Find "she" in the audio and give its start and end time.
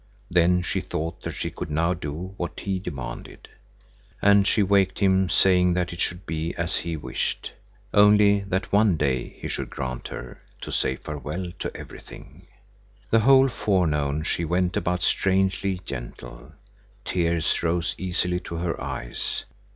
0.63-0.81, 1.33-1.51, 4.47-4.63, 14.23-14.43